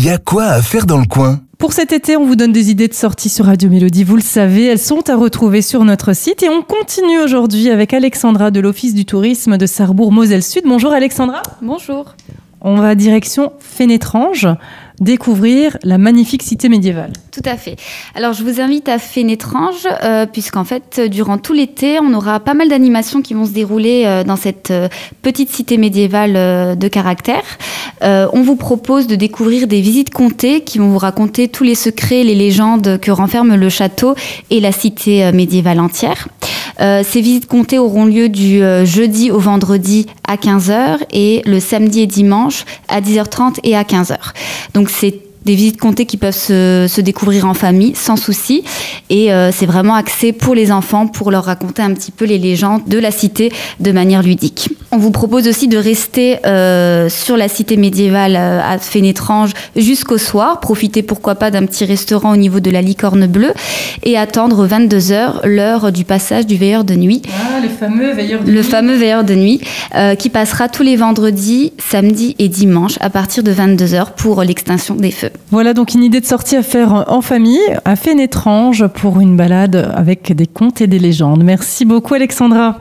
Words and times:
il 0.00 0.06
y 0.06 0.08
a 0.08 0.16
quoi 0.16 0.44
à 0.44 0.62
faire 0.62 0.86
dans 0.86 0.96
le 0.96 1.04
coin? 1.04 1.40
Pour 1.58 1.74
cet 1.74 1.92
été, 1.92 2.16
on 2.16 2.24
vous 2.24 2.34
donne 2.34 2.52
des 2.52 2.70
idées 2.70 2.88
de 2.88 2.94
sortie 2.94 3.28
sur 3.28 3.44
Radio 3.44 3.68
Mélodie. 3.68 4.02
Vous 4.02 4.16
le 4.16 4.22
savez, 4.22 4.64
elles 4.64 4.78
sont 4.78 5.10
à 5.10 5.14
retrouver 5.14 5.60
sur 5.60 5.84
notre 5.84 6.14
site. 6.14 6.42
Et 6.42 6.48
on 6.48 6.62
continue 6.62 7.18
aujourd'hui 7.18 7.68
avec 7.68 7.92
Alexandra 7.92 8.50
de 8.50 8.60
l'Office 8.60 8.94
du 8.94 9.04
tourisme 9.04 9.58
de 9.58 9.66
Sarrebourg-Moselle-Sud. 9.66 10.62
Bonjour 10.64 10.92
Alexandra. 10.92 11.42
Bonjour. 11.60 12.14
On 12.62 12.76
va 12.76 12.94
direction 12.94 13.52
Fénétrange, 13.58 14.46
découvrir 15.00 15.78
la 15.82 15.96
magnifique 15.96 16.42
cité 16.42 16.68
médiévale. 16.68 17.12
Tout 17.32 17.42
à 17.46 17.56
fait. 17.56 17.76
Alors 18.14 18.34
je 18.34 18.44
vous 18.44 18.60
invite 18.60 18.88
à 18.88 18.98
Fénétrange, 18.98 19.88
euh, 20.02 20.26
puisqu'en 20.26 20.64
fait, 20.64 21.00
durant 21.10 21.38
tout 21.38 21.54
l'été, 21.54 21.98
on 22.00 22.12
aura 22.12 22.38
pas 22.38 22.52
mal 22.52 22.68
d'animations 22.68 23.22
qui 23.22 23.32
vont 23.32 23.46
se 23.46 23.52
dérouler 23.52 24.04
euh, 24.04 24.24
dans 24.24 24.36
cette 24.36 24.70
euh, 24.70 24.88
petite 25.22 25.48
cité 25.48 25.78
médiévale 25.78 26.36
euh, 26.36 26.74
de 26.74 26.88
caractère. 26.88 27.44
Euh, 28.02 28.28
on 28.32 28.42
vous 28.42 28.56
propose 28.56 29.06
de 29.06 29.16
découvrir 29.16 29.66
des 29.66 29.80
visites 29.80 30.10
comptées 30.10 30.62
qui 30.62 30.78
vont 30.78 30.90
vous 30.90 30.98
raconter 30.98 31.48
tous 31.48 31.64
les 31.64 31.74
secrets, 31.74 32.24
les 32.24 32.34
légendes 32.34 32.98
que 33.00 33.10
renferme 33.10 33.54
le 33.54 33.68
château 33.68 34.14
et 34.50 34.60
la 34.60 34.72
cité 34.72 35.24
euh, 35.24 35.32
médiévale 35.32 35.80
entière. 35.80 36.28
Euh, 36.80 37.02
ces 37.06 37.20
visites 37.20 37.46
comptées 37.46 37.78
auront 37.78 38.06
lieu 38.06 38.28
du 38.28 38.62
euh, 38.62 38.84
jeudi 38.84 39.30
au 39.30 39.38
vendredi 39.38 40.06
à 40.26 40.36
15h 40.36 40.98
et 41.12 41.42
le 41.44 41.60
samedi 41.60 42.00
et 42.00 42.06
dimanche 42.06 42.64
à 42.88 43.00
10h30 43.00 43.58
et 43.64 43.76
à 43.76 43.82
15h. 43.82 44.16
Donc 44.74 44.88
c'est 44.88 45.20
des 45.44 45.54
visites 45.54 45.80
comptées 45.80 46.06
qui 46.06 46.16
peuvent 46.16 46.34
se, 46.34 46.86
se 46.88 47.00
découvrir 47.00 47.46
en 47.46 47.54
famille 47.54 47.94
sans 47.94 48.16
souci 48.16 48.62
et 49.08 49.32
euh, 49.32 49.50
c'est 49.52 49.66
vraiment 49.66 49.94
axé 49.94 50.32
pour 50.32 50.54
les 50.54 50.70
enfants 50.70 51.06
pour 51.06 51.30
leur 51.30 51.44
raconter 51.44 51.82
un 51.82 51.94
petit 51.94 52.10
peu 52.10 52.24
les 52.24 52.38
légendes 52.38 52.82
de 52.86 52.98
la 52.98 53.10
cité 53.10 53.52
de 53.78 53.92
manière 53.92 54.22
ludique. 54.22 54.70
On 54.92 54.98
vous 54.98 55.12
propose 55.12 55.46
aussi 55.46 55.68
de 55.68 55.78
rester 55.78 56.44
euh, 56.46 57.08
sur 57.08 57.36
la 57.36 57.46
cité 57.46 57.76
médiévale 57.76 58.34
euh, 58.34 58.60
à 58.60 58.76
Fénétrange 58.78 59.52
jusqu'au 59.76 60.18
soir, 60.18 60.58
profiter 60.58 61.04
pourquoi 61.04 61.36
pas 61.36 61.52
d'un 61.52 61.64
petit 61.64 61.84
restaurant 61.84 62.32
au 62.32 62.36
niveau 62.36 62.58
de 62.58 62.72
la 62.72 62.82
licorne 62.82 63.28
bleue 63.28 63.52
et 64.02 64.18
attendre 64.18 64.66
22h 64.66 65.46
l'heure 65.46 65.92
du 65.92 66.02
passage 66.04 66.44
du 66.44 66.56
veilleur 66.56 66.82
de 66.82 66.94
nuit. 66.94 67.22
Ah, 67.28 67.60
le 67.62 67.68
fameux 67.68 68.12
veilleur 68.12 68.40
Le 68.44 68.62
fameux 68.64 68.96
veilleur 68.96 69.22
de 69.22 69.36
nuit 69.36 69.60
euh, 69.94 70.16
qui 70.16 70.28
passera 70.28 70.68
tous 70.68 70.82
les 70.82 70.96
vendredis, 70.96 71.72
samedis 71.78 72.34
et 72.40 72.48
dimanches 72.48 72.98
à 73.00 73.10
partir 73.10 73.44
de 73.44 73.52
22h 73.52 74.14
pour 74.16 74.42
l'extinction 74.42 74.96
des 74.96 75.12
feux. 75.12 75.30
Voilà 75.52 75.72
donc 75.72 75.94
une 75.94 76.02
idée 76.02 76.20
de 76.20 76.26
sortie 76.26 76.56
à 76.56 76.64
faire 76.64 77.04
en 77.06 77.22
famille, 77.22 77.60
à 77.84 77.94
Fénétrange, 77.94 78.88
pour 78.88 79.20
une 79.20 79.36
balade 79.36 79.92
avec 79.94 80.34
des 80.34 80.48
contes 80.48 80.80
et 80.80 80.88
des 80.88 80.98
légendes. 80.98 81.44
Merci 81.44 81.84
beaucoup 81.84 82.14
Alexandra. 82.14 82.78